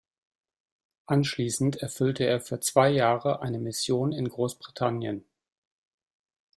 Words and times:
Anschließend 1.05 1.75
erfüllte 1.75 2.23
er 2.23 2.41
für 2.41 2.59
zwei 2.59 2.89
Jahre 2.89 3.43
eine 3.43 3.59
Mission 3.59 4.11
in 4.13 4.27
Großbritannien. 4.27 5.25